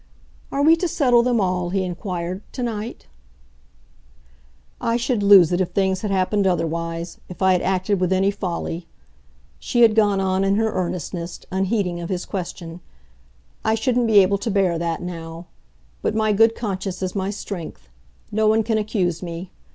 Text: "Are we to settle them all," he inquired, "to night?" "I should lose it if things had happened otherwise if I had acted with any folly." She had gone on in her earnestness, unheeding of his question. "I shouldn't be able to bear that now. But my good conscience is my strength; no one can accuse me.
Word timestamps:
"Are 0.51 0.63
we 0.63 0.75
to 0.77 0.87
settle 0.87 1.21
them 1.21 1.39
all," 1.39 1.69
he 1.69 1.83
inquired, 1.83 2.41
"to 2.53 2.63
night?" 2.63 3.05
"I 4.81 4.97
should 4.97 5.21
lose 5.21 5.51
it 5.51 5.61
if 5.61 5.73
things 5.73 6.01
had 6.01 6.09
happened 6.09 6.47
otherwise 6.47 7.19
if 7.29 7.43
I 7.43 7.51
had 7.53 7.61
acted 7.61 7.99
with 7.99 8.11
any 8.11 8.31
folly." 8.31 8.87
She 9.59 9.83
had 9.83 9.93
gone 9.93 10.19
on 10.19 10.43
in 10.43 10.55
her 10.55 10.71
earnestness, 10.73 11.41
unheeding 11.51 11.99
of 12.01 12.09
his 12.09 12.25
question. 12.25 12.79
"I 13.63 13.75
shouldn't 13.75 14.07
be 14.07 14.17
able 14.21 14.39
to 14.39 14.49
bear 14.49 14.79
that 14.79 15.03
now. 15.03 15.45
But 16.01 16.15
my 16.15 16.33
good 16.33 16.55
conscience 16.55 17.03
is 17.03 17.13
my 17.13 17.29
strength; 17.29 17.87
no 18.31 18.47
one 18.47 18.63
can 18.63 18.79
accuse 18.79 19.21
me. 19.21 19.51